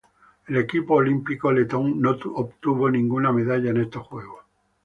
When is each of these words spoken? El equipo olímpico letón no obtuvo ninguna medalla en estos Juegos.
El 0.47 0.57
equipo 0.57 0.95
olímpico 0.95 1.51
letón 1.51 2.01
no 2.01 2.09
obtuvo 2.33 2.89
ninguna 2.89 3.31
medalla 3.31 3.69
en 3.69 3.81
estos 3.81 4.01
Juegos. 4.07 4.43